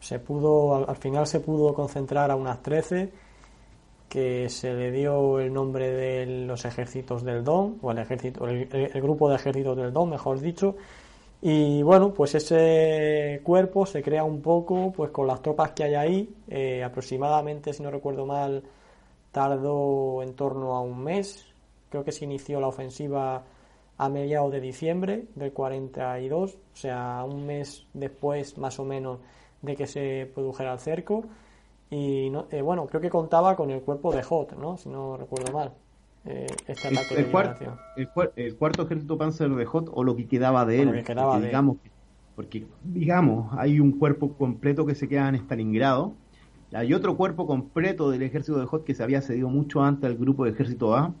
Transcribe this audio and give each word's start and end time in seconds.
Se 0.00 0.18
pudo, 0.18 0.88
al, 0.88 0.96
final 0.96 1.26
se 1.26 1.40
pudo 1.40 1.74
concentrar 1.74 2.30
a 2.30 2.36
unas 2.36 2.62
13 2.62 3.12
que 4.08 4.48
se 4.48 4.72
le 4.72 4.90
dio 4.90 5.38
el 5.38 5.52
nombre 5.52 5.90
de 5.90 6.46
los 6.46 6.64
ejércitos 6.64 7.24
del 7.24 7.44
Don, 7.44 7.78
o 7.82 7.90
el 7.90 7.98
ejército, 7.98 8.46
el, 8.48 8.90
grupo 9.02 9.28
de 9.28 9.36
ejércitos 9.36 9.76
del 9.76 9.92
Don, 9.92 10.08
mejor 10.08 10.40
dicho, 10.40 10.76
y 11.42 11.82
bueno, 11.82 12.14
pues 12.14 12.34
ese 12.34 13.40
cuerpo 13.44 13.84
se 13.86 14.02
crea 14.02 14.24
un 14.24 14.40
poco 14.40 14.92
pues 14.92 15.10
con 15.10 15.26
las 15.26 15.42
tropas 15.42 15.72
que 15.72 15.84
hay 15.84 15.94
ahí, 15.94 16.34
eh, 16.48 16.82
aproximadamente, 16.82 17.72
si 17.72 17.82
no 17.82 17.90
recuerdo 17.90 18.24
mal, 18.24 18.62
tardó 19.30 20.22
en 20.22 20.34
torno 20.34 20.74
a 20.74 20.80
un 20.80 21.04
mes, 21.04 21.46
creo 21.90 22.02
que 22.02 22.12
se 22.12 22.24
inició 22.24 22.60
la 22.60 22.68
ofensiva 22.68 23.44
a 23.98 24.08
mediados 24.08 24.52
de 24.52 24.60
diciembre 24.60 25.26
del 25.34 25.52
42, 25.52 26.54
o 26.54 26.76
sea, 26.76 27.24
un 27.28 27.46
mes 27.46 27.86
después 27.92 28.56
más 28.56 28.78
o 28.78 28.84
menos 28.84 29.18
de 29.60 29.76
que 29.76 29.86
se 29.86 30.30
produjera 30.32 30.72
el 30.72 30.78
cerco. 30.78 31.24
Y 31.90 32.30
eh, 32.50 32.62
bueno, 32.62 32.86
creo 32.86 33.00
que 33.00 33.10
contaba 33.10 33.56
con 33.56 33.70
el 33.70 33.80
cuerpo 33.80 34.12
de 34.12 34.22
Hot, 34.22 34.56
¿no? 34.56 34.76
Si 34.76 34.88
no 34.88 35.16
recuerdo 35.16 35.52
mal. 35.52 35.72
Eh, 36.24 36.46
este 36.66 36.88
ataque 36.88 37.14
el, 37.14 37.26
el, 38.36 38.56
cuarto 38.56 38.82
ejército 38.82 39.16
panzer 39.16 39.50
de 39.50 39.64
Hot 39.64 39.90
o 39.92 40.04
lo 40.04 40.14
que 40.14 40.26
quedaba 40.26 40.66
de 40.66 40.82
él. 40.82 40.88
porque, 40.88 41.14
digamos, 41.40 41.76
porque 42.36 42.66
digamos, 42.84 43.52
hay 43.58 43.80
un 43.80 43.92
cuerpo 43.92 44.34
completo 44.34 44.84
que 44.84 44.94
se 44.94 45.08
queda 45.08 45.28
en 45.28 45.36
Stalingrado. 45.36 46.12
Hay 46.72 46.92
otro 46.92 47.16
cuerpo 47.16 47.46
completo 47.46 48.10
del 48.10 48.22
ejército 48.22 48.58
de 48.58 48.66
Hot 48.66 48.84
que 48.84 48.94
se 48.94 49.02
había 49.02 49.22
cedido 49.22 49.48
mucho 49.48 49.82
antes 49.82 50.04
al 50.04 50.18
grupo 50.18 50.44
de 50.44 50.50
ejército 50.50 50.94
A, 50.94 51.14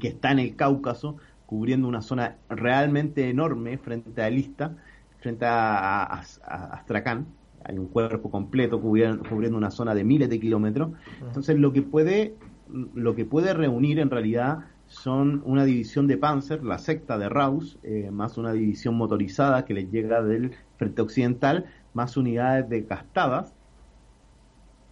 que 0.00 0.08
está 0.08 0.32
en 0.32 0.38
el 0.38 0.56
Cáucaso, 0.56 1.16
cubriendo 1.54 1.86
una 1.86 2.02
zona 2.02 2.36
realmente 2.48 3.30
enorme 3.30 3.78
frente 3.78 4.20
a 4.20 4.28
Lista, 4.28 4.74
frente 5.20 5.46
a, 5.46 6.02
Astrakhan. 6.02 7.28
Hay 7.62 7.78
un 7.78 7.86
cuerpo 7.86 8.28
completo 8.28 8.80
cubriendo, 8.80 9.56
una 9.56 9.70
zona 9.70 9.94
de 9.94 10.02
miles 10.02 10.28
de 10.28 10.40
kilómetros. 10.40 10.90
Entonces, 11.24 11.56
lo 11.56 11.72
que 11.72 11.82
puede, 11.82 12.34
lo 12.68 13.14
que 13.14 13.24
puede 13.24 13.54
reunir 13.54 14.00
en 14.00 14.10
realidad 14.10 14.64
son 14.88 15.42
una 15.46 15.64
división 15.64 16.08
de 16.08 16.18
Panzer, 16.18 16.64
la 16.64 16.78
secta 16.78 17.18
de 17.18 17.28
Raus, 17.28 17.78
eh, 17.84 18.10
más 18.10 18.36
una 18.36 18.52
división 18.52 18.96
motorizada 18.96 19.64
que 19.64 19.74
les 19.74 19.92
llega 19.92 20.22
del 20.22 20.56
frente 20.76 21.02
occidental, 21.02 21.66
más 21.92 22.16
unidades 22.16 22.68
de 22.68 22.84
castadas, 22.84 23.54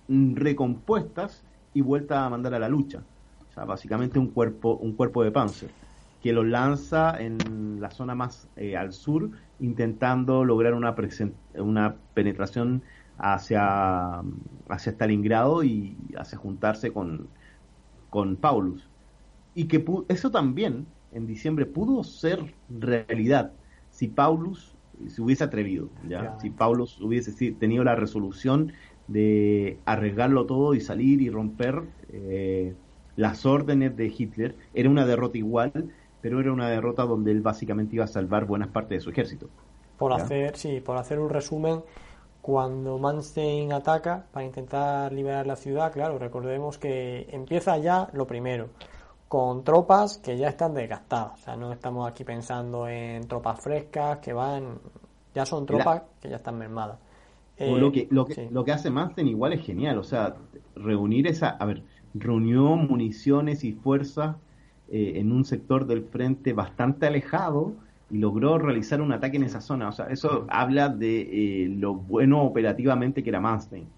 mm, 0.07 0.37
recompuestas 0.37 1.45
y 1.75 1.81
vuelta 1.81 2.25
a 2.25 2.31
mandar 2.31 2.55
a 2.55 2.61
la 2.61 2.69
lucha. 2.69 3.03
O 3.51 3.53
sea, 3.53 3.65
básicamente 3.65 4.21
un 4.21 4.29
cuerpo, 4.29 4.77
un 4.77 4.93
cuerpo 4.93 5.25
de 5.25 5.33
Panzer 5.33 5.83
que 6.23 6.33
lo 6.33 6.45
lanza 6.45 7.21
en 7.21 7.81
la 7.81 7.91
zona 7.91 8.15
más 8.15 8.49
eh, 8.57 8.77
al 8.77 8.93
sur, 8.93 9.31
intentando 9.59 10.45
lograr 10.45 10.75
una, 10.75 10.95
una 11.57 11.97
penetración 12.15 12.83
hacia, 13.19 14.21
hacia 14.69 14.93
Stalingrado 14.93 15.65
y 15.65 15.97
hacia 16.17 16.39
juntarse 16.39 16.93
con, 16.93 17.29
con 18.11 18.37
Paulus. 18.37 18.89
Y 19.55 19.65
que 19.65 19.85
eso 20.09 20.31
también 20.31 20.87
en 21.13 21.27
diciembre 21.27 21.67
pudo 21.67 22.05
ser 22.05 22.55
realidad 22.71 23.53
si 23.91 24.09
Paulus 24.09 24.75
se 25.09 25.21
hubiese 25.21 25.45
atrevido, 25.45 25.91
¿ya? 26.09 26.39
si 26.39 26.51
Paulus 26.51 27.01
hubiese 27.01 27.53
tenido 27.53 27.85
la 27.85 27.97
resolución 27.97 28.73
de 29.09 29.79
arriesgarlo 29.85 30.47
todo 30.47 30.75
y 30.75 30.81
salir 30.81 31.21
y 31.21 31.29
romper 31.29 31.83
eh, 32.11 32.75
las 33.17 33.45
órdenes 33.45 33.97
de 33.97 34.07
Hitler, 34.07 34.57
era 34.75 34.89
una 34.89 35.05
derrota 35.05 35.39
igual, 35.39 35.91
pero 36.23 36.41
era 36.41 36.53
una 36.53 36.71
derrota 36.71 37.05
donde 37.05 37.33
él 37.33 37.43
básicamente 37.43 37.97
iba 37.97 38.05
a 38.05 38.09
salvar 38.09 38.47
buenas 38.47 38.69
partes 38.69 38.99
de 38.99 39.01
su 39.01 39.11
ejército. 39.11 39.49
Por 39.99 40.13
hacer, 40.13 40.57
sí, 40.57 40.81
por 40.81 40.97
hacer 40.97 41.19
un 41.19 41.29
resumen, 41.29 41.83
cuando 42.41 42.99
Manstein 42.99 43.73
ataca 43.73 44.25
para 44.33 44.47
intentar 44.47 45.13
liberar 45.13 45.47
la 45.47 45.57
ciudad, 45.57 45.93
claro, 45.93 46.19
recordemos 46.19 46.79
que 46.79 47.27
empieza 47.31 47.77
ya 47.79 48.09
lo 48.13 48.27
primero, 48.27 48.69
con 49.29 49.65
tropas 49.65 50.19
que 50.19 50.37
ya 50.39 50.49
están 50.49 50.75
desgastadas, 50.75 51.41
o 51.41 51.45
sea, 51.45 51.57
no 51.57 51.73
estamos 51.73 52.09
aquí 52.09 52.25
pensando 52.25 52.87
en 52.89 53.27
tropas 53.27 53.61
frescas 53.61 54.19
que 54.19 54.33
van, 54.33 54.79
ya 55.35 55.45
son 55.45 55.67
tropas 55.67 56.03
que 56.21 56.29
ya 56.29 56.37
están 56.37 56.57
mermadas. 56.57 56.99
lo, 57.59 57.91
que, 57.93 58.07
lo, 58.11 58.27
que, 58.27 58.49
lo 58.51 58.65
que 58.65 58.73
hace 58.73 58.91
Manstein 58.91 59.29
igual 59.29 59.53
es 59.53 59.65
genial, 59.65 59.99
o 59.99 60.05
sea, 60.05 60.37
reunir 60.77 61.27
esa, 61.27 61.51
a 61.51 61.65
ver, 61.65 61.83
reunió 62.15 62.77
municiones 62.77 63.65
y 63.65 63.73
fuerzas 63.73 64.37
eh, 64.95 65.19
en 65.19 65.33
un 65.33 65.47
sector 65.47 65.87
del 65.87 66.05
frente 66.05 66.53
bastante 66.53 67.07
alejado 67.07 67.73
y 68.11 68.19
logró 68.19 68.59
realizar 68.59 69.01
un 69.01 69.11
ataque 69.11 69.39
en 69.39 69.45
esa 69.45 69.63
zona. 69.63 69.89
O 69.89 69.93
sea, 69.93 70.05
eso 70.09 70.45
habla 70.51 70.91
de 70.91 71.23
eh, 71.23 71.69
lo 71.71 71.95
bueno 71.95 72.43
operativamente 72.43 73.23
que 73.23 73.31
era 73.31 73.41
Manstein. 73.41 73.89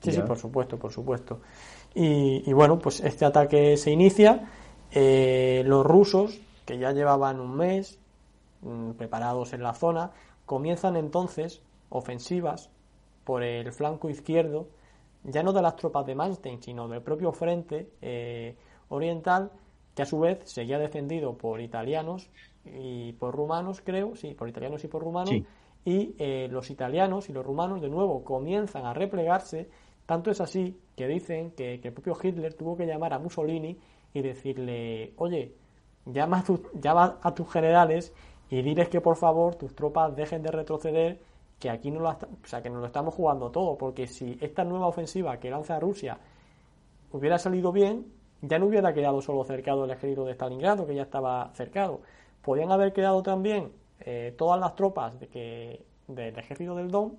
Sí, 0.00 0.10
sí, 0.10 0.20
por 0.22 0.36
supuesto, 0.36 0.76
por 0.76 0.90
supuesto. 0.90 1.38
Y, 1.94 2.52
bueno, 2.52 2.80
pues 2.80 2.98
este 2.98 3.24
ataque 3.24 3.76
se 3.76 3.92
inicia. 3.92 4.50
Eh, 4.90 5.62
los 5.66 5.86
rusos, 5.86 6.40
que 6.66 6.78
ya 6.78 6.90
llevaban 6.90 7.38
un 7.38 7.56
mes 7.56 8.00
mm, 8.62 8.90
preparados 8.94 9.52
en 9.52 9.62
la 9.62 9.72
zona, 9.72 10.10
comienzan 10.46 10.96
entonces 10.96 11.62
ofensivas 11.90 12.70
por 13.22 13.44
el 13.44 13.70
flanco 13.72 14.10
izquierdo, 14.10 14.66
ya 15.22 15.44
no 15.44 15.52
de 15.52 15.62
las 15.62 15.76
tropas 15.76 16.04
de 16.06 16.16
Manstein, 16.16 16.60
sino 16.60 16.88
del 16.88 17.02
propio 17.02 17.30
frente 17.30 17.88
oriental, 18.88 19.52
que 19.94 20.02
a 20.02 20.06
su 20.06 20.18
vez 20.18 20.40
seguía 20.44 20.78
defendido 20.78 21.36
por 21.36 21.60
italianos 21.60 22.28
y 22.64 23.12
por 23.12 23.34
rumanos, 23.34 23.80
creo, 23.80 24.16
sí, 24.16 24.34
por 24.34 24.48
italianos 24.48 24.82
y 24.84 24.88
por 24.88 25.02
rumanos, 25.02 25.34
y 25.84 26.14
eh, 26.18 26.48
los 26.50 26.70
italianos 26.70 27.28
y 27.28 27.32
los 27.32 27.44
rumanos 27.44 27.80
de 27.80 27.88
nuevo 27.88 28.24
comienzan 28.24 28.86
a 28.86 28.94
replegarse, 28.94 29.68
tanto 30.06 30.30
es 30.30 30.40
así 30.40 30.78
que 30.96 31.06
dicen 31.06 31.52
que, 31.52 31.74
el 31.74 31.92
propio 31.92 32.16
Hitler 32.20 32.54
tuvo 32.54 32.76
que 32.76 32.86
llamar 32.86 33.12
a 33.12 33.18
Mussolini 33.18 33.78
y 34.12 34.22
decirle, 34.22 35.12
oye, 35.16 35.54
llama 36.06 36.38
a, 36.38 36.78
llama 36.78 37.18
a 37.22 37.34
tus 37.34 37.50
generales 37.50 38.12
y 38.50 38.62
diles 38.62 38.88
que 38.88 39.00
por 39.00 39.16
favor 39.16 39.56
tus 39.56 39.74
tropas 39.74 40.14
dejen 40.16 40.42
de 40.42 40.50
retroceder, 40.50 41.20
que 41.58 41.70
aquí 41.70 41.90
no 41.90 42.00
lo, 42.00 42.10
o 42.10 42.18
sea, 42.44 42.62
que 42.62 42.70
nos 42.70 42.80
lo 42.80 42.86
estamos 42.86 43.14
jugando 43.14 43.50
todo, 43.50 43.76
porque 43.76 44.06
si 44.06 44.36
esta 44.40 44.64
nueva 44.64 44.86
ofensiva 44.86 45.38
que 45.38 45.50
lanza 45.50 45.78
Rusia 45.78 46.18
hubiera 47.12 47.38
salido 47.38 47.72
bien, 47.72 48.06
ya 48.42 48.58
no 48.58 48.66
hubiera 48.66 48.92
quedado 48.92 49.20
solo 49.20 49.44
cercado 49.44 49.84
el 49.84 49.90
ejército 49.90 50.24
de 50.24 50.32
Stalingrado, 50.32 50.86
que 50.86 50.94
ya 50.94 51.02
estaba 51.02 51.50
cercado. 51.54 52.00
Podían 52.42 52.70
haber 52.72 52.92
quedado 52.92 53.22
también 53.22 53.72
eh, 54.00 54.34
todas 54.36 54.60
las 54.60 54.74
tropas 54.74 55.18
de 55.18 55.28
que, 55.28 55.84
del 56.08 56.38
ejército 56.38 56.74
del 56.74 56.90
Don 56.90 57.16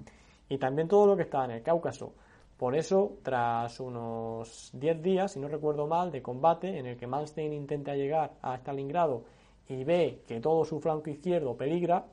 y 0.49 0.57
también 0.57 0.87
todo 0.87 1.07
lo 1.07 1.15
que 1.15 1.23
estaba 1.23 1.45
en 1.45 1.51
el 1.51 1.63
Cáucaso. 1.63 2.13
Por 2.57 2.75
eso, 2.75 3.17
tras 3.21 3.79
unos 3.79 4.69
10 4.73 5.01
días, 5.01 5.33
si 5.33 5.39
no 5.39 5.47
recuerdo 5.47 5.87
mal, 5.87 6.11
de 6.11 6.21
combate 6.21 6.77
en 6.79 6.85
el 6.85 6.97
que 6.97 7.07
Manstein 7.07 7.51
intenta 7.51 7.95
llegar 7.95 8.33
a 8.41 8.55
Stalingrado 8.55 9.23
y 9.67 9.83
ve 9.83 10.23
que 10.27 10.39
todo 10.39 10.63
su 10.63 10.79
flanco 10.79 11.09
izquierdo 11.09 11.57
peligra, 11.57 12.05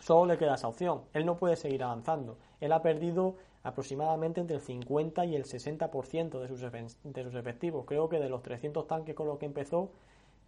solo 0.00 0.26
le 0.26 0.38
queda 0.38 0.54
esa 0.54 0.68
opción. 0.68 1.02
Él 1.12 1.26
no 1.26 1.36
puede 1.36 1.56
seguir 1.56 1.82
avanzando. 1.82 2.38
Él 2.60 2.72
ha 2.72 2.82
perdido 2.82 3.36
aproximadamente 3.66 4.40
entre 4.40 4.56
el 4.56 4.62
50 4.62 5.24
y 5.26 5.34
el 5.34 5.44
60% 5.44 6.40
de 6.40 6.46
sus, 6.46 6.60
de 6.60 7.24
sus 7.24 7.34
efectivos. 7.34 7.84
Creo 7.84 8.08
que 8.08 8.20
de 8.20 8.28
los 8.28 8.40
300 8.42 8.86
tanques 8.86 9.16
con 9.16 9.26
los 9.26 9.38
que 9.38 9.46
empezó, 9.46 9.90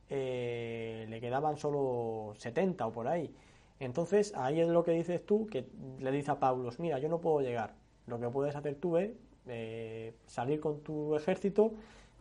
eh, 0.08 1.04
le 1.08 1.20
quedaban 1.20 1.56
solo 1.56 2.34
70 2.36 2.86
o 2.86 2.92
por 2.92 3.08
ahí. 3.08 3.34
Entonces, 3.80 4.32
ahí 4.36 4.60
es 4.60 4.68
lo 4.68 4.84
que 4.84 4.92
dices 4.92 5.26
tú, 5.26 5.48
que 5.48 5.66
le 5.98 6.12
dice 6.12 6.30
a 6.30 6.38
Paulos, 6.38 6.78
mira, 6.78 7.00
yo 7.00 7.08
no 7.08 7.20
puedo 7.20 7.40
llegar. 7.40 7.74
Lo 8.06 8.20
que 8.20 8.28
puedes 8.28 8.54
hacer 8.54 8.76
tú 8.76 8.96
es 8.96 9.10
eh, 9.46 10.14
salir 10.28 10.60
con 10.60 10.80
tu 10.82 11.16
ejército, 11.16 11.72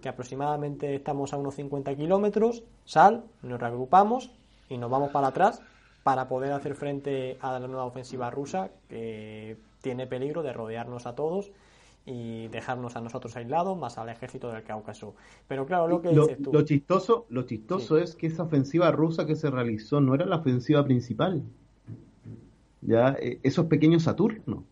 que 0.01 0.09
aproximadamente 0.09 0.95
estamos 0.95 1.31
a 1.31 1.37
unos 1.37 1.55
50 1.55 1.95
kilómetros, 1.95 2.63
sal, 2.85 3.23
nos 3.43 3.59
reagrupamos 3.59 4.31
y 4.67 4.77
nos 4.77 4.89
vamos 4.89 5.11
para 5.11 5.27
atrás 5.27 5.61
para 6.01 6.27
poder 6.27 6.53
hacer 6.53 6.73
frente 6.73 7.37
a 7.39 7.59
la 7.59 7.67
nueva 7.67 7.85
ofensiva 7.85 8.31
rusa, 8.31 8.71
que 8.89 9.57
tiene 9.87 10.05
peligro 10.05 10.43
de 10.43 10.51
rodearnos 10.51 11.07
a 11.07 11.15
todos 11.15 11.53
y 12.05 12.49
dejarnos 12.49 12.97
a 12.97 13.01
nosotros 13.01 13.37
aislados 13.37 13.77
más 13.77 13.97
al 13.97 14.09
ejército 14.09 14.51
del 14.51 14.63
Cáucaso. 14.63 15.15
Pero 15.47 15.65
claro, 15.65 15.87
lo 15.87 16.01
que 16.01 16.09
dices 16.09 16.41
tú... 16.43 16.51
Lo 16.51 16.63
chistoso, 16.63 17.25
lo 17.29 17.43
chistoso 17.43 17.97
es 17.97 18.13
que 18.13 18.27
esa 18.27 18.43
ofensiva 18.43 18.91
rusa 18.91 19.25
que 19.25 19.37
se 19.37 19.49
realizó 19.49 20.01
no 20.01 20.13
era 20.13 20.25
la 20.25 20.35
ofensiva 20.35 20.83
principal. 20.83 21.41
Ya, 22.81 23.15
eh, 23.21 23.39
esos 23.43 23.67
pequeños 23.67 24.03
Saturno. 24.03 24.65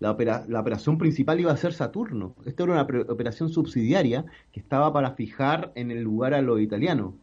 La, 0.00 0.16
la 0.48 0.60
operación 0.60 0.98
principal 0.98 1.38
iba 1.38 1.52
a 1.52 1.56
ser 1.56 1.72
Saturno. 1.72 2.34
Esta 2.44 2.64
era 2.64 2.72
una 2.72 3.04
operación 3.08 3.50
subsidiaria 3.50 4.24
que 4.50 4.58
estaba 4.58 4.92
para 4.92 5.12
fijar 5.12 5.70
en 5.76 5.92
el 5.92 6.02
lugar 6.02 6.34
a 6.34 6.42
los 6.42 6.60
italianos. 6.60 7.14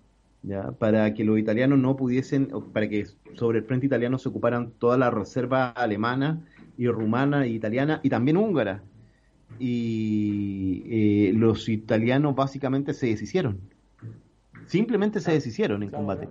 ¿ya? 0.44 0.71
Para 0.71 1.13
que 1.13 1.25
los 1.25 1.38
italianos 1.38 1.77
no 1.77 1.97
pudiesen, 1.97 2.53
para 2.71 2.88
que 2.88 3.06
sobre 3.33 3.59
el 3.59 3.65
frente 3.65 3.85
italiano 3.85 4.18
se 4.18 4.29
ocuparan 4.29 4.71
toda 4.79 4.97
la 4.97 5.09
reserva 5.09 5.71
alemana 5.71 6.41
y 6.77 6.88
rumana 6.88 7.47
y 7.47 7.56
italiana 7.56 8.00
y 8.03 8.09
también 8.09 8.38
húngara. 8.38 8.83
Y 9.59 10.83
eh, 10.85 11.31
los 11.33 11.68
italianos 11.69 12.35
básicamente 12.35 12.94
se 12.94 13.07
deshicieron. 13.07 13.59
Simplemente 14.65 15.19
se 15.19 15.31
deshicieron 15.31 15.83
en 15.83 15.89
combate. 15.89 16.29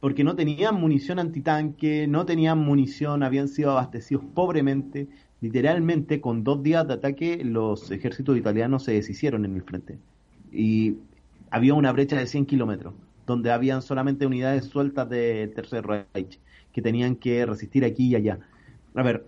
porque 0.00 0.22
no 0.22 0.36
tenían 0.36 0.74
munición 0.74 1.18
antitanque, 1.18 2.06
no 2.06 2.26
tenían 2.26 2.58
munición, 2.58 3.22
habían 3.22 3.48
sido 3.48 3.70
abastecidos 3.70 4.22
pobremente. 4.34 5.08
Literalmente, 5.40 6.20
con 6.20 6.44
dos 6.44 6.62
días 6.62 6.86
de 6.86 6.94
ataque, 6.94 7.42
los 7.42 7.90
ejércitos 7.90 8.36
italianos 8.36 8.84
se 8.84 8.92
deshicieron 8.92 9.46
en 9.46 9.56
el 9.56 9.62
frente. 9.62 9.98
Y 10.52 10.98
había 11.50 11.74
una 11.74 11.92
brecha 11.92 12.18
de 12.18 12.26
100 12.26 12.46
kilómetros, 12.46 12.94
donde 13.26 13.50
habían 13.50 13.80
solamente 13.80 14.26
unidades 14.26 14.66
sueltas 14.66 15.08
de 15.08 15.50
Tercer 15.54 15.86
Reich, 15.86 16.38
que 16.72 16.82
tenían 16.82 17.16
que 17.16 17.46
resistir 17.46 17.84
aquí 17.84 18.08
y 18.08 18.16
allá. 18.16 18.40
A 18.94 19.02
ver, 19.02 19.26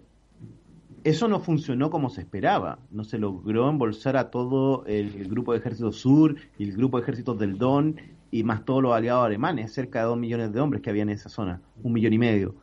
eso 1.06 1.29
no 1.29 1.38
funcionó 1.38 1.88
como 1.88 2.11
se 2.11 2.23
esperaba. 2.23 2.81
No 2.91 3.05
se 3.05 3.17
logró 3.17 3.70
embolsar 3.70 4.17
a 4.17 4.29
todo 4.29 4.85
el, 4.87 5.29
grupo 5.29 5.53
de 5.53 5.58
ejércitos 5.58 5.99
sur 5.99 6.35
y 6.58 6.64
el 6.64 6.73
grupo 6.73 6.97
de 6.97 7.05
ejércitos 7.05 7.38
del 7.38 7.58
Don 7.58 7.94
y 8.32 8.43
más 8.43 8.64
todos 8.64 8.82
los 8.82 8.93
aliados 8.93 9.25
alemanes, 9.25 9.73
cerca 9.73 10.00
de 10.00 10.06
dos 10.06 10.19
millones 10.19 10.53
de 10.53 10.61
hombres 10.61 10.82
que 10.82 10.91
había 10.91 11.05
en 11.05 11.11
esa 11.11 11.29
zona, 11.29 11.61
un 11.85 11.93
millón 11.93 12.12
y 12.12 12.19
medio 12.19 12.56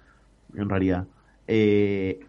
en 0.56 0.68
realidad, 0.68 1.08
eh, 1.48 2.20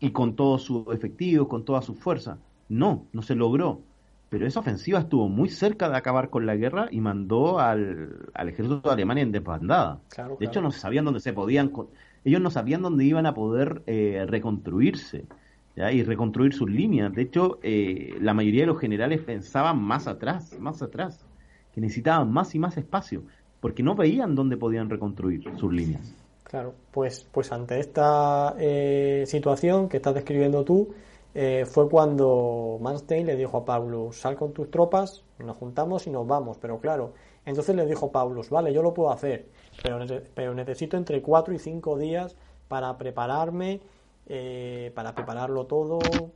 y 0.00 0.10
con 0.10 0.34
todos 0.36 0.62
sus 0.62 0.88
efectivos, 0.88 1.48
con 1.48 1.66
toda 1.66 1.82
su 1.82 1.94
fuerza. 1.94 2.38
No, 2.70 3.04
no 3.12 3.20
se 3.20 3.34
logró. 3.34 3.82
Pero 4.30 4.46
esa 4.46 4.60
ofensiva 4.60 5.00
estuvo 5.00 5.28
muy 5.28 5.50
cerca 5.50 5.90
de 5.90 5.98
acabar 5.98 6.30
con 6.30 6.46
la 6.46 6.56
guerra 6.56 6.88
y 6.90 7.00
mandó 7.00 7.60
al, 7.60 8.30
ejército 8.34 8.90
alemán 8.90 9.18
en 9.18 9.32
desbandada. 9.32 10.00
de 10.40 10.46
hecho, 10.46 10.62
no 10.62 10.70
sabían 10.70 11.04
dónde 11.04 11.20
se 11.20 11.34
podían, 11.34 11.70
ellos 12.24 12.40
no 12.40 12.50
sabían 12.50 12.82
dónde 12.82 13.04
iban 13.04 13.26
a 13.26 13.34
poder 13.34 13.82
eh, 13.86 14.24
reconstruirse. 14.26 15.26
y 15.76 16.02
reconstruir 16.04 16.52
sus 16.52 16.70
líneas. 16.70 17.12
De 17.12 17.22
hecho, 17.22 17.58
eh, 17.62 18.16
la 18.20 18.32
mayoría 18.32 18.60
de 18.60 18.68
los 18.68 18.78
generales 18.78 19.20
pensaban 19.22 19.82
más 19.82 20.06
atrás, 20.06 20.56
más 20.60 20.82
atrás 20.82 21.26
que 21.74 21.80
necesitaban 21.80 22.30
más 22.30 22.54
y 22.54 22.60
más 22.60 22.76
espacio, 22.76 23.24
porque 23.60 23.82
no 23.82 23.96
veían 23.96 24.36
dónde 24.36 24.56
podían 24.56 24.88
reconstruir 24.88 25.42
sus 25.56 25.72
líneas. 25.72 26.14
Claro, 26.44 26.74
pues, 26.92 27.26
pues 27.32 27.50
ante 27.50 27.80
esta 27.80 28.54
eh, 28.60 29.24
situación 29.26 29.88
que 29.88 29.96
estás 29.96 30.14
describiendo 30.14 30.64
tú, 30.64 30.94
eh, 31.34 31.64
fue 31.66 31.88
cuando 31.88 32.78
Manstein 32.80 33.26
le 33.26 33.34
dijo 33.34 33.56
a 33.56 33.64
Paulus, 33.64 34.16
sal 34.18 34.36
con 34.36 34.52
tus 34.52 34.70
tropas, 34.70 35.24
nos 35.40 35.56
juntamos 35.56 36.06
y 36.06 36.10
nos 36.10 36.24
vamos. 36.28 36.58
Pero 36.58 36.78
claro, 36.78 37.14
entonces 37.46 37.74
le 37.76 37.86
dijo 37.86 38.12
Paulus, 38.12 38.50
vale, 38.50 38.72
yo 38.72 38.82
lo 38.82 38.94
puedo 38.94 39.10
hacer, 39.10 39.48
pero, 39.82 39.98
pero 40.34 40.54
necesito 40.54 40.96
entre 40.96 41.22
cuatro 41.22 41.54
y 41.54 41.58
cinco 41.58 41.98
días 41.98 42.36
para 42.68 42.96
prepararme, 42.98 43.80
eh, 44.26 44.92
para 44.94 45.14
prepararlo 45.14 45.66
todo, 45.66 46.32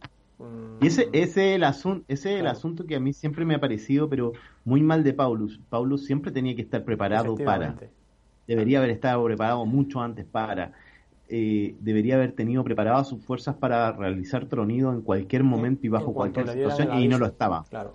y 0.80 0.86
ese, 0.86 1.08
ese, 1.12 1.56
el 1.56 1.64
asunto, 1.64 2.04
ese 2.06 2.34
es 2.34 2.40
el 2.40 2.46
asunto 2.46 2.86
que 2.86 2.94
a 2.94 3.00
mí 3.00 3.12
siempre 3.12 3.44
me 3.44 3.56
ha 3.56 3.60
parecido, 3.60 4.08
pero 4.08 4.32
muy 4.64 4.82
mal 4.82 5.02
de 5.02 5.12
Paulus. 5.12 5.60
Paulus 5.68 6.04
siempre 6.04 6.30
tenía 6.30 6.54
que 6.54 6.62
estar 6.62 6.84
preparado 6.84 7.36
para. 7.36 7.76
Debería 8.46 8.78
haber 8.78 8.90
estado 8.90 9.24
preparado 9.24 9.66
mucho 9.66 10.00
antes 10.00 10.24
para. 10.24 10.72
Eh, 11.28 11.74
debería 11.80 12.14
haber 12.14 12.32
tenido 12.32 12.64
preparadas 12.64 13.08
sus 13.08 13.22
fuerzas 13.22 13.56
para 13.56 13.92
realizar 13.92 14.46
tronido 14.46 14.92
en 14.92 15.02
cualquier 15.02 15.42
momento 15.42 15.86
y 15.86 15.90
bajo 15.90 16.14
cualquier 16.14 16.48
situación, 16.48 16.98
y 17.00 17.08
no 17.08 17.18
lo 17.18 17.26
estaba. 17.26 17.64
Claro. 17.68 17.94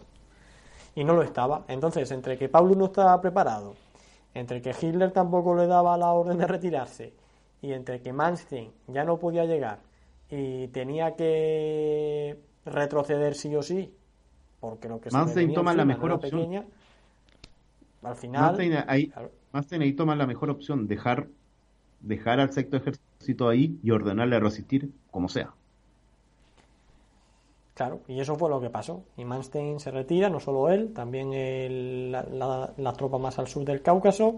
Y 0.95 1.03
no 1.03 1.13
lo 1.13 1.23
estaba. 1.23 1.65
Entonces, 1.67 2.11
entre 2.11 2.37
que 2.37 2.49
Paulus 2.49 2.77
no 2.77 2.85
estaba 2.85 3.19
preparado, 3.21 3.75
entre 4.33 4.61
que 4.61 4.75
Hitler 4.79 5.11
tampoco 5.11 5.55
le 5.55 5.67
daba 5.67 5.97
la 5.97 6.11
orden 6.11 6.37
de 6.37 6.47
retirarse, 6.47 7.13
y 7.63 7.71
entre 7.71 8.01
que 8.01 8.11
Manstein 8.11 8.71
ya 8.87 9.05
no 9.05 9.17
podía 9.17 9.45
llegar 9.45 9.79
y 10.29 10.67
tenía 10.67 11.15
que 11.15 12.37
retroceder 12.65 13.35
sí 13.35 13.55
o 13.55 13.63
sí, 13.63 13.93
porque 14.59 14.89
lo 14.89 14.99
que 14.99 15.09
se 15.09 15.47
toma 15.47 15.73
la 15.73 15.85
mejor 15.85 16.11
opción. 16.11 16.41
Pequeña, 16.41 16.65
al 18.03 18.15
final. 18.15 18.57
Manstein 19.51 19.81
ahí, 19.81 19.93
toma 19.93 20.15
la 20.15 20.27
mejor 20.27 20.49
opción, 20.49 20.87
dejar, 20.87 21.27
dejar 22.01 22.39
al 22.39 22.51
sexto 22.51 22.77
ejército 22.77 23.47
ahí 23.47 23.79
y 23.81 23.91
ordenarle 23.91 24.35
a 24.35 24.39
resistir 24.39 24.91
como 25.09 25.29
sea. 25.29 25.53
Claro, 27.73 28.01
y 28.07 28.19
eso 28.19 28.35
fue 28.35 28.49
lo 28.49 28.61
que 28.61 28.69
pasó. 28.69 29.03
Y 29.17 29.25
Manstein 29.25 29.79
se 29.79 29.89
retira, 29.89 30.29
no 30.29 30.39
solo 30.39 30.69
él, 30.69 30.93
también 30.93 32.11
la, 32.11 32.93
tropa 32.95 33.17
más 33.17 33.39
al 33.39 33.47
sur 33.47 33.65
del 33.65 33.81
Cáucaso. 33.81 34.35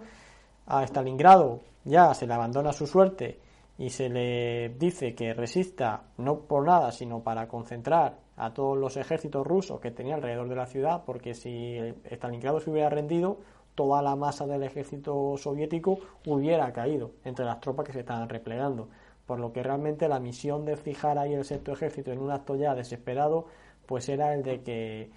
A 0.67 0.83
Stalingrado 0.83 1.59
ya 1.83 2.13
se 2.13 2.25
le 2.25 2.33
abandona 2.33 2.71
su 2.71 2.87
suerte 2.87 3.39
y 3.77 3.89
se 3.89 4.09
le 4.09 4.69
dice 4.69 5.13
que 5.13 5.33
resista 5.33 6.03
no 6.17 6.39
por 6.39 6.65
nada, 6.65 6.91
sino 6.91 7.21
para 7.21 7.47
concentrar 7.47 8.17
a 8.37 8.53
todos 8.53 8.77
los 8.77 8.95
ejércitos 8.97 9.45
rusos 9.45 9.79
que 9.79 9.91
tenía 9.91 10.15
alrededor 10.15 10.47
de 10.47 10.55
la 10.55 10.65
ciudad, 10.65 11.03
porque 11.05 11.33
si 11.33 11.77
Stalingrado 12.09 12.61
se 12.61 12.69
hubiera 12.69 12.89
rendido, 12.89 13.39
toda 13.75 14.01
la 14.01 14.15
masa 14.15 14.47
del 14.47 14.63
ejército 14.63 15.35
soviético 15.37 15.99
hubiera 16.25 16.71
caído 16.71 17.11
entre 17.25 17.45
las 17.45 17.59
tropas 17.59 17.85
que 17.85 17.93
se 17.93 17.99
estaban 17.99 18.29
replegando. 18.29 18.87
Por 19.25 19.39
lo 19.39 19.53
que 19.53 19.63
realmente 19.63 20.07
la 20.07 20.19
misión 20.19 20.65
de 20.65 20.77
fijar 20.77 21.17
ahí 21.17 21.33
el 21.33 21.45
sexto 21.45 21.71
ejército 21.73 22.11
en 22.11 22.19
un 22.19 22.31
acto 22.31 22.55
ya 22.55 22.75
desesperado, 22.75 23.47
pues 23.85 24.07
era 24.09 24.33
el 24.33 24.43
de 24.43 24.61
que 24.61 25.09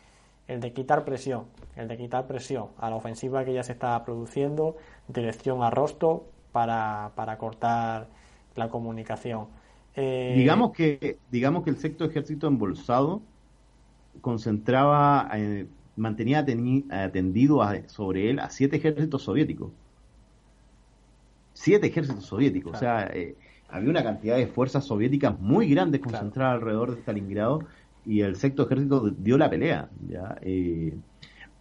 el 0.46 0.60
de 0.60 0.72
quitar 0.72 1.04
presión, 1.04 1.44
el 1.76 1.88
de 1.88 1.98
quitar 1.98 2.26
presión 2.26 2.68
a 2.78 2.88
la 2.88 2.96
ofensiva 2.96 3.44
que 3.44 3.52
ya 3.52 3.62
se 3.62 3.72
estaba 3.72 4.02
produciendo, 4.04 4.76
dirección 5.06 5.62
a 5.62 5.70
Rostov 5.70 6.22
para, 6.52 7.12
para 7.14 7.36
cortar 7.36 8.08
la 8.56 8.68
comunicación. 8.70 9.46
Eh, 9.94 10.34
digamos, 10.36 10.72
que, 10.72 11.18
digamos 11.30 11.64
que 11.64 11.70
el 11.70 11.76
sexto 11.76 12.04
ejército 12.04 12.46
embolsado 12.46 13.20
concentraba, 14.20 15.28
eh, 15.34 15.66
mantenía 15.96 16.44
atendido 16.90 17.60
sobre 17.88 18.30
él 18.30 18.38
a 18.38 18.48
siete 18.50 18.76
ejércitos 18.76 19.22
soviéticos. 19.22 19.72
Siete 21.52 21.88
ejércitos 21.88 22.24
soviéticos. 22.24 22.76
O 22.76 22.78
sea, 22.78 23.10
eh, 23.12 23.36
había 23.68 23.90
una 23.90 24.02
cantidad 24.02 24.36
de 24.36 24.46
fuerzas 24.46 24.84
soviéticas 24.84 25.38
muy 25.40 25.68
grandes 25.68 26.00
concentradas 26.00 26.54
alrededor 26.54 26.94
de 26.94 27.00
Stalingrado 27.02 27.60
y 28.06 28.22
el 28.22 28.36
sexto 28.36 28.64
ejército 28.64 29.10
dio 29.10 29.36
la 29.36 29.50
pelea. 29.50 29.90
¿ya? 30.08 30.36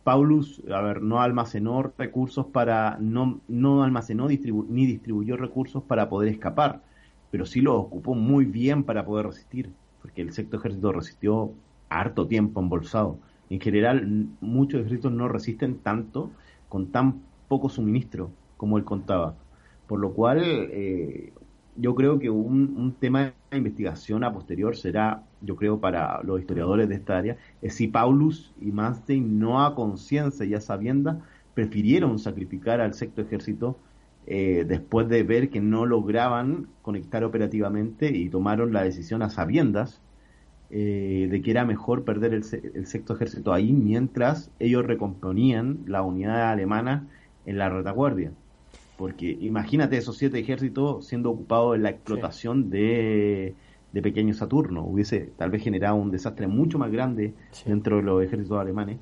Paulus, 0.04 0.62
a 0.74 0.80
ver, 0.80 1.01
no 1.01 1.21
almacenó 1.21 1.92
recursos 1.98 2.45
para, 2.45 2.98
no, 3.01 3.42
no 3.50 3.83
almacenó 3.83 4.30
ni 4.30 4.86
distribuyó 4.86 5.36
recursos 5.36 5.83
para 5.83 6.07
poder 6.07 6.30
escapar, 6.30 6.81
pero 7.30 7.45
sí 7.45 7.59
lo 7.59 7.75
ocupó 7.75 8.15
muy 8.15 8.45
bien 8.45 8.83
para 8.86 9.06
poder 9.06 9.25
resistir, 9.25 9.69
porque 10.01 10.21
el 10.21 10.31
sexto 10.31 10.57
ejército 10.57 10.94
resistió 10.94 11.51
harto 11.89 12.25
tiempo 12.25 12.62
embolsado. 12.62 13.19
En 13.50 13.59
general, 13.59 14.27
muchos 14.39 14.80
ejércitos 14.80 15.12
no 15.12 15.27
resisten 15.27 15.77
tanto 15.80 16.31
con 16.69 16.88
tan 16.88 17.21
poco 17.50 17.68
suministro 17.68 18.31
como 18.56 18.77
él 18.77 18.86
contaba. 18.86 19.36
Por 19.88 20.00
lo 20.00 20.13
cual, 20.13 20.42
eh, 20.71 21.33
yo 21.77 21.95
creo 21.95 22.19
que 22.19 22.29
un, 22.29 22.95
tema 23.00 23.33
de 23.51 23.57
investigación 23.57 24.24
a 24.24 24.33
posterior 24.33 24.75
será, 24.75 25.24
yo 25.41 25.56
creo, 25.56 25.79
para 25.79 26.21
los 26.23 26.40
historiadores 26.40 26.90
de 26.90 26.95
esta 26.95 27.18
área, 27.18 27.37
es 27.61 27.75
si 27.75 27.87
Paulus 27.87 28.54
y 28.59 28.71
Manstein, 28.71 29.40
no 29.40 29.63
a 29.63 29.75
conciencia 29.75 30.45
y 30.45 30.54
a 30.54 30.61
sabienda, 30.61 31.21
prefirieron 31.54 32.19
sacrificar 32.19 32.81
al 32.81 32.94
sexto 32.94 33.21
ejército 33.21 33.80
eh, 34.25 34.66
después 34.68 35.07
de 35.07 35.23
ver 35.23 35.49
que 35.49 35.61
no 35.61 35.85
lograban 35.85 36.68
conectar 36.81 37.23
operativamente 37.23 38.16
y 38.16 38.30
tomaron 38.30 38.73
la 38.73 38.83
decisión 38.83 39.21
a 39.21 39.30
sabiendas 39.30 40.01
eh, 40.69 41.28
de 41.31 41.42
que 41.42 41.51
era 41.51 41.63
mejor 41.63 42.04
perder 42.04 42.33
el, 42.33 42.44
el, 42.73 42.85
sexto 42.87 43.16
ejército 43.16 43.54
ahí 43.54 43.71
mientras 43.71 44.51
ellos 44.59 44.85
recomponían 44.85 45.80
la 45.85 46.01
unidad 46.01 46.51
alemana 46.51 47.07
en 47.45 47.57
la 47.57 47.69
retaguardia. 47.69 48.33
Porque 48.97 49.37
imagínate 49.42 49.97
esos 49.97 50.18
siete 50.18 50.39
ejércitos 50.39 51.07
siendo 51.07 51.31
ocupados 51.31 51.75
en 51.75 51.83
la 51.83 51.92
explotación 51.92 52.69
de, 52.69 53.56
de 53.92 54.01
pequeño 54.01 54.33
Saturno. 54.33 54.85
Hubiese 54.85 55.33
tal 55.37 55.51
vez 55.51 55.63
generado 55.63 55.95
un 55.95 56.11
desastre 56.11 56.47
mucho 56.47 56.80
más 56.80 56.92
grande 56.92 57.35
dentro 57.66 57.97
de 57.97 58.04
los 58.04 58.23
ejércitos 58.23 58.59
alemanes. 58.59 58.99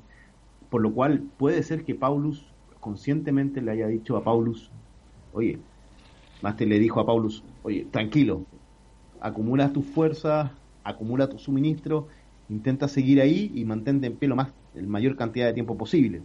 Por 0.68 0.82
lo 0.82 0.92
cual 0.94 1.22
puede 1.36 1.62
ser 1.62 1.84
que 1.84 1.94
Paulus 1.94 2.54
conscientemente 2.80 3.62
le 3.62 3.72
haya 3.72 3.88
dicho 3.88 4.16
a 4.16 4.24
Paulus, 4.24 4.74
oye, 5.32 5.66
Master 6.40 6.68
le 6.68 6.78
dijo 6.78 7.00
a 7.00 7.06
Paulus, 7.06 7.44
oye, 7.62 7.86
tranquilo, 7.86 8.46
acumula 9.20 9.72
tus 9.72 9.86
fuerzas, 9.86 10.52
acumula 10.84 11.28
tu 11.28 11.38
suministro, 11.38 12.08
intenta 12.48 12.88
seguir 12.88 13.20
ahí 13.20 13.50
y 13.54 13.64
mantente 13.64 14.06
en 14.06 14.18
pie 14.18 14.28
lo 14.28 14.36
más, 14.36 14.54
el 14.74 14.86
mayor 14.88 15.16
cantidad 15.16 15.46
de 15.46 15.54
tiempo 15.54 15.76
posible. 15.76 16.22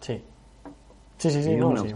Sí, 0.00 0.22
Sí, 1.18 1.30
sí, 1.30 1.42
sí, 1.42 1.56
no, 1.56 1.76
sí, 1.76 1.88